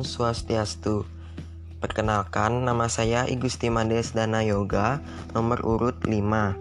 [0.00, 1.04] Swastiastu.
[1.84, 5.04] Perkenalkan, nama saya Igusti Mades Dana Yoga,
[5.36, 6.56] nomor urut 5.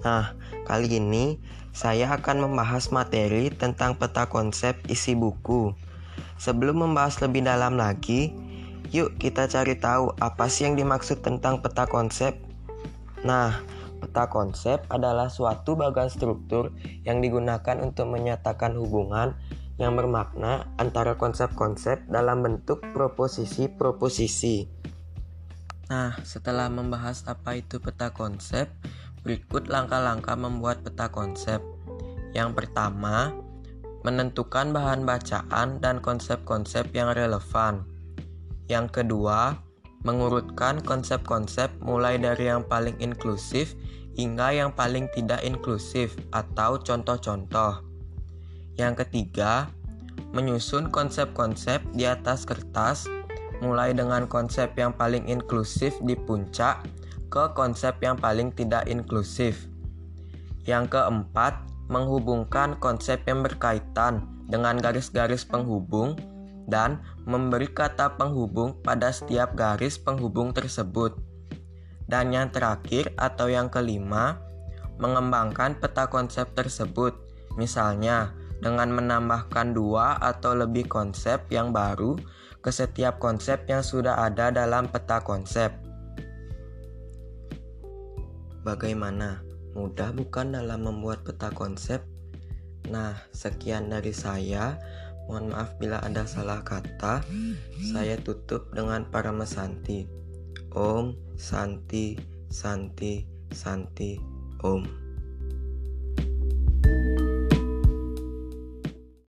[0.00, 0.32] Nah,
[0.64, 1.36] kali ini
[1.76, 5.76] saya akan membahas materi tentang peta konsep isi buku.
[6.40, 8.32] Sebelum membahas lebih dalam lagi,
[8.88, 12.40] yuk kita cari tahu apa sih yang dimaksud tentang peta konsep.
[13.20, 13.60] Nah,
[14.00, 16.72] peta konsep adalah suatu bagan struktur
[17.04, 19.36] yang digunakan untuk menyatakan hubungan
[19.74, 24.70] yang bermakna antara konsep-konsep dalam bentuk proposisi-proposisi.
[25.90, 28.70] Nah, setelah membahas apa itu peta konsep,
[29.26, 31.58] berikut langkah-langkah membuat peta konsep.
[32.32, 33.34] Yang pertama,
[34.04, 37.84] menentukan bahan bacaan dan konsep-konsep yang relevan.
[38.68, 39.58] Yang kedua,
[40.04, 43.72] mengurutkan konsep-konsep mulai dari yang paling inklusif
[44.14, 47.93] hingga yang paling tidak inklusif atau contoh-contoh.
[48.74, 49.70] Yang ketiga,
[50.34, 53.06] menyusun konsep-konsep di atas kertas
[53.62, 56.82] mulai dengan konsep yang paling inklusif di puncak
[57.30, 59.70] ke konsep yang paling tidak inklusif.
[60.66, 66.16] Yang keempat, menghubungkan konsep yang berkaitan dengan garis-garis penghubung
[66.64, 71.16] dan memberi kata penghubung pada setiap garis penghubung tersebut.
[72.08, 74.40] Dan yang terakhir atau yang kelima,
[75.00, 77.16] mengembangkan peta konsep tersebut.
[77.56, 78.32] Misalnya,
[78.62, 82.14] dengan menambahkan dua atau lebih konsep yang baru
[82.64, 85.74] ke setiap konsep yang sudah ada dalam peta konsep.
[88.64, 89.44] Bagaimana?
[89.76, 92.00] Mudah bukan dalam membuat peta konsep?
[92.88, 94.80] Nah, sekian dari saya.
[95.28, 97.20] Mohon maaf bila ada salah kata.
[97.92, 100.08] Saya tutup dengan para mesanti.
[100.74, 102.18] Om Santi
[102.50, 103.22] Santi
[103.54, 104.18] Santi
[104.58, 105.03] Om.